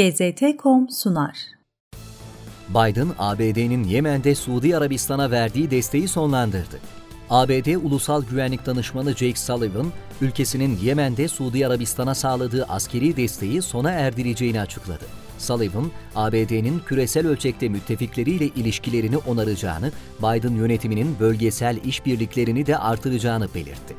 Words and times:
GZT.com 0.00 0.90
sunar. 0.90 1.38
Biden, 2.68 3.08
ABD'nin 3.18 3.84
Yemen'de 3.84 4.34
Suudi 4.34 4.76
Arabistan'a 4.76 5.30
verdiği 5.30 5.70
desteği 5.70 6.08
sonlandırdı. 6.08 6.78
ABD 7.30 7.84
Ulusal 7.84 8.24
Güvenlik 8.24 8.66
Danışmanı 8.66 9.10
Jake 9.10 9.36
Sullivan, 9.36 9.86
ülkesinin 10.20 10.78
Yemen'de 10.82 11.28
Suudi 11.28 11.66
Arabistan'a 11.66 12.14
sağladığı 12.14 12.64
askeri 12.64 13.16
desteği 13.16 13.62
sona 13.62 13.90
erdireceğini 13.90 14.60
açıkladı. 14.60 15.04
Sullivan, 15.38 15.90
ABD'nin 16.16 16.78
küresel 16.78 17.26
ölçekte 17.26 17.68
müttefikleriyle 17.68 18.46
ilişkilerini 18.46 19.16
onaracağını, 19.16 19.92
Biden 20.18 20.54
yönetiminin 20.54 21.16
bölgesel 21.20 21.76
işbirliklerini 21.84 22.66
de 22.66 22.78
artıracağını 22.78 23.48
belirtti. 23.54 23.96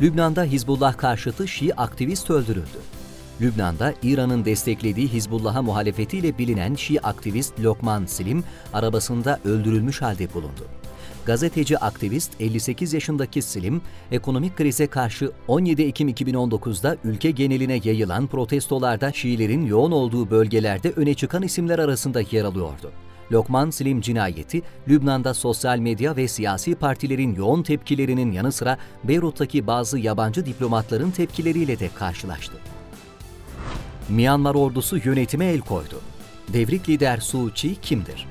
Lübnan'da 0.00 0.44
Hizbullah 0.44 0.96
karşıtı 0.96 1.48
Şii 1.48 1.74
aktivist 1.74 2.30
öldürüldü. 2.30 3.01
Lübnan'da 3.42 3.94
İran'ın 4.02 4.44
desteklediği 4.44 5.08
Hizbullah'a 5.08 5.62
muhalefetiyle 5.62 6.38
bilinen 6.38 6.74
Şii 6.74 7.00
aktivist 7.00 7.60
Lokman 7.60 8.06
Silim 8.06 8.44
arabasında 8.72 9.40
öldürülmüş 9.44 10.02
halde 10.02 10.34
bulundu. 10.34 10.66
Gazeteci 11.26 11.78
aktivist 11.78 12.40
58 12.40 12.92
yaşındaki 12.92 13.42
Silim, 13.42 13.82
ekonomik 14.12 14.56
krize 14.56 14.86
karşı 14.86 15.32
17 15.48 15.82
Ekim 15.82 16.08
2019'da 16.08 16.96
ülke 17.04 17.30
geneline 17.30 17.80
yayılan 17.84 18.26
protestolarda 18.26 19.12
Şiilerin 19.12 19.66
yoğun 19.66 19.92
olduğu 19.92 20.30
bölgelerde 20.30 20.90
öne 20.96 21.14
çıkan 21.14 21.42
isimler 21.42 21.78
arasında 21.78 22.20
yer 22.30 22.44
alıyordu. 22.44 22.90
Lokman 23.32 23.70
Silim 23.70 24.00
cinayeti, 24.00 24.62
Lübnan'da 24.88 25.34
sosyal 25.34 25.78
medya 25.78 26.16
ve 26.16 26.28
siyasi 26.28 26.74
partilerin 26.74 27.34
yoğun 27.34 27.62
tepkilerinin 27.62 28.32
yanı 28.32 28.52
sıra 28.52 28.78
Beyrut'taki 29.04 29.66
bazı 29.66 29.98
yabancı 29.98 30.46
diplomatların 30.46 31.10
tepkileriyle 31.10 31.78
de 31.78 31.88
karşılaştı. 31.94 32.81
Myanmar 34.08 34.54
ordusu 34.54 34.96
yönetime 35.04 35.46
el 35.46 35.60
koydu. 35.60 36.00
Devrik 36.52 36.88
lider 36.88 37.18
Suu 37.18 37.50
Kyi 37.54 37.74
kimdir? 37.74 38.26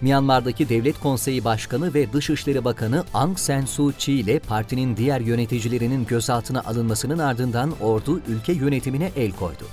Myanmar'daki 0.00 0.68
Devlet 0.68 1.00
Konseyi 1.00 1.44
Başkanı 1.44 1.94
ve 1.94 2.12
Dışişleri 2.12 2.64
Bakanı 2.64 3.04
Aung 3.14 3.38
San 3.38 3.64
Suu 3.64 3.92
Kyi 3.98 4.22
ile 4.22 4.38
partinin 4.38 4.96
diğer 4.96 5.20
yöneticilerinin 5.20 6.06
gözaltına 6.06 6.60
alınmasının 6.60 7.18
ardından 7.18 7.72
ordu 7.80 8.20
ülke 8.28 8.52
yönetimine 8.52 9.10
el 9.16 9.32
koydu. 9.32 9.64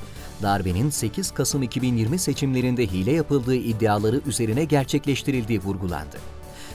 Darbenin 0.41 0.89
8 0.89 1.31
Kasım 1.31 1.63
2020 1.63 2.19
seçimlerinde 2.19 2.87
hile 2.87 3.11
yapıldığı 3.11 3.55
iddiaları 3.55 4.21
üzerine 4.25 4.63
gerçekleştirildiği 4.63 5.59
vurgulandı. 5.59 6.17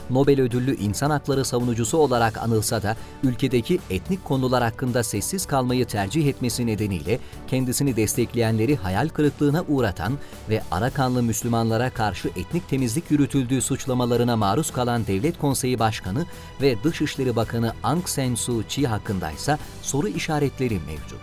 Nobel 0.09 0.41
ödüllü 0.41 0.75
insan 0.75 1.09
hakları 1.09 1.45
savunucusu 1.45 1.97
olarak 1.97 2.37
anılsa 2.37 2.83
da 2.83 2.95
ülkedeki 3.23 3.79
etnik 3.89 4.25
konular 4.25 4.63
hakkında 4.63 5.03
sessiz 5.03 5.45
kalmayı 5.45 5.85
tercih 5.85 6.27
etmesi 6.27 6.67
nedeniyle 6.67 7.19
kendisini 7.47 7.95
destekleyenleri 7.95 8.75
hayal 8.75 9.09
kırıklığına 9.09 9.63
uğratan 9.67 10.13
ve 10.49 10.61
Arakanlı 10.71 11.23
Müslümanlara 11.23 11.89
karşı 11.89 12.27
etnik 12.27 12.69
temizlik 12.69 13.11
yürütüldüğü 13.11 13.61
suçlamalarına 13.61 14.35
maruz 14.35 14.71
kalan 14.71 15.07
Devlet 15.07 15.37
Konseyi 15.37 15.79
Başkanı 15.79 16.25
ve 16.61 16.83
Dışişleri 16.83 17.35
Bakanı 17.35 17.73
Aung 17.83 18.07
San 18.07 18.35
Suu 18.35 18.63
Kyi 18.67 18.87
hakkındaysa 18.87 19.57
soru 19.81 20.07
işaretleri 20.07 20.79
mevcut. 20.87 21.19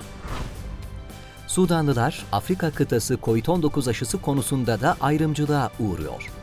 Sudanlılar 1.47 2.25
Afrika 2.33 2.71
kıtası 2.71 3.15
COVID-19 3.15 3.91
aşısı 3.91 4.19
konusunda 4.19 4.81
da 4.81 4.97
ayrımcılığa 5.01 5.71
uğruyor. 5.81 6.36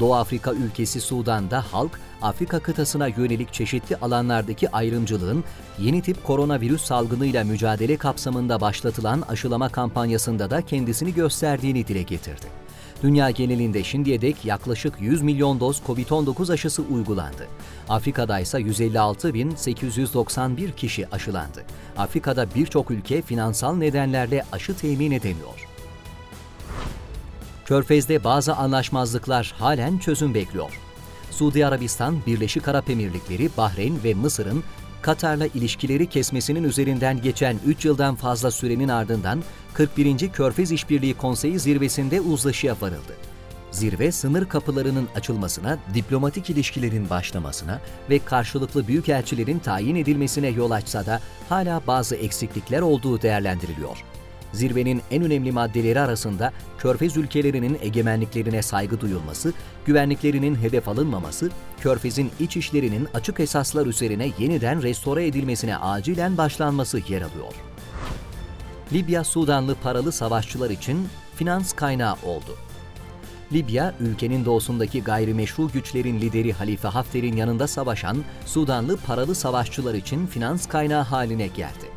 Doğu 0.00 0.14
Afrika 0.14 0.52
ülkesi 0.52 1.00
Sudan'da 1.00 1.64
halk, 1.72 2.00
Afrika 2.22 2.58
kıtasına 2.58 3.06
yönelik 3.06 3.52
çeşitli 3.52 3.96
alanlardaki 3.96 4.70
ayrımcılığın 4.70 5.44
yeni 5.78 6.02
tip 6.02 6.24
koronavirüs 6.24 6.82
salgınıyla 6.82 7.44
mücadele 7.44 7.96
kapsamında 7.96 8.60
başlatılan 8.60 9.24
aşılama 9.28 9.68
kampanyasında 9.68 10.50
da 10.50 10.62
kendisini 10.62 11.14
gösterdiğini 11.14 11.86
dile 11.86 12.02
getirdi. 12.02 12.46
Dünya 13.02 13.30
genelinde 13.30 13.84
şimdiye 13.84 14.20
dek 14.20 14.44
yaklaşık 14.44 14.94
100 15.00 15.22
milyon 15.22 15.60
doz 15.60 15.82
COVID-19 15.86 16.52
aşısı 16.52 16.82
uygulandı. 16.82 17.46
Afrika'da 17.88 18.40
ise 18.40 18.58
156.891 18.58 20.74
kişi 20.74 21.08
aşılandı. 21.08 21.64
Afrika'da 21.96 22.46
birçok 22.54 22.90
ülke 22.90 23.22
finansal 23.22 23.76
nedenlerle 23.76 24.44
aşı 24.52 24.76
temin 24.76 25.10
edemiyor. 25.10 25.67
Körfez'de 27.68 28.24
bazı 28.24 28.54
anlaşmazlıklar 28.54 29.54
halen 29.58 29.98
çözüm 29.98 30.34
bekliyor. 30.34 30.70
Suudi 31.30 31.66
Arabistan, 31.66 32.18
Birleşik 32.26 32.68
Arap 32.68 32.90
Emirlikleri, 32.90 33.50
Bahreyn 33.56 34.04
ve 34.04 34.14
Mısır'ın 34.14 34.64
Katar'la 35.02 35.46
ilişkileri 35.46 36.06
kesmesinin 36.06 36.64
üzerinden 36.64 37.22
geçen 37.22 37.56
3 37.66 37.84
yıldan 37.84 38.14
fazla 38.14 38.50
sürenin 38.50 38.88
ardından 38.88 39.42
41. 39.74 40.28
Körfez 40.28 40.72
İşbirliği 40.72 41.14
Konseyi 41.14 41.58
zirvesinde 41.58 42.20
uzlaşıya 42.20 42.76
varıldı. 42.80 43.16
Zirve 43.70 44.12
sınır 44.12 44.48
kapılarının 44.48 45.08
açılmasına, 45.16 45.78
diplomatik 45.94 46.50
ilişkilerin 46.50 47.10
başlamasına 47.10 47.80
ve 48.10 48.18
karşılıklı 48.18 48.88
büyükelçilerin 48.88 49.58
tayin 49.58 49.96
edilmesine 49.96 50.48
yol 50.48 50.70
açsa 50.70 51.06
da 51.06 51.20
hala 51.48 51.82
bazı 51.86 52.16
eksiklikler 52.16 52.80
olduğu 52.80 53.22
değerlendiriliyor. 53.22 54.04
Zirvenin 54.52 55.02
en 55.10 55.22
önemli 55.22 55.52
maddeleri 55.52 56.00
arasında 56.00 56.52
Körfez 56.78 57.16
ülkelerinin 57.16 57.78
egemenliklerine 57.82 58.62
saygı 58.62 59.00
duyulması, 59.00 59.52
güvenliklerinin 59.86 60.54
hedef 60.54 60.88
alınmaması, 60.88 61.50
Körfez'in 61.80 62.30
iç 62.40 62.56
işlerinin 62.56 63.08
açık 63.14 63.40
esaslar 63.40 63.86
üzerine 63.86 64.30
yeniden 64.38 64.82
restore 64.82 65.26
edilmesine 65.26 65.76
acilen 65.76 66.36
başlanması 66.36 66.98
yer 67.08 67.22
alıyor. 67.22 67.54
Libya 68.92 69.24
Sudanlı 69.24 69.74
paralı 69.74 70.12
savaşçılar 70.12 70.70
için 70.70 71.08
finans 71.36 71.72
kaynağı 71.72 72.14
oldu. 72.14 72.56
Libya, 73.52 73.94
ülkenin 74.00 74.44
doğusundaki 74.44 75.02
gayrimeşru 75.02 75.70
güçlerin 75.72 76.20
lideri 76.20 76.52
Halife 76.52 76.88
Hafter'in 76.88 77.36
yanında 77.36 77.66
savaşan 77.66 78.24
Sudanlı 78.46 78.96
paralı 78.96 79.34
savaşçılar 79.34 79.94
için 79.94 80.26
finans 80.26 80.66
kaynağı 80.66 81.02
haline 81.02 81.46
geldi. 81.46 81.87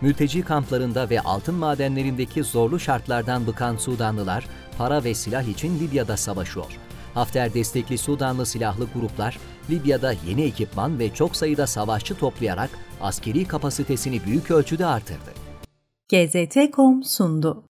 Mülteci 0.00 0.42
kamplarında 0.42 1.10
ve 1.10 1.20
altın 1.20 1.54
madenlerindeki 1.54 2.42
zorlu 2.42 2.80
şartlardan 2.80 3.46
bıkan 3.46 3.76
Sudanlılar 3.76 4.46
para 4.78 5.04
ve 5.04 5.14
silah 5.14 5.42
için 5.42 5.78
Libya'da 5.80 6.16
savaşıyor. 6.16 6.78
Hafter 7.14 7.54
destekli 7.54 7.98
Sudanlı 7.98 8.46
silahlı 8.46 8.86
gruplar 8.94 9.38
Libya'da 9.70 10.14
yeni 10.28 10.42
ekipman 10.42 10.98
ve 10.98 11.14
çok 11.14 11.36
sayıda 11.36 11.66
savaşçı 11.66 12.14
toplayarak 12.14 12.70
askeri 13.00 13.44
kapasitesini 13.44 14.24
büyük 14.24 14.50
ölçüde 14.50 14.86
artırdı. 14.86 15.30
GZT.com 16.08 17.02
sundu. 17.04 17.64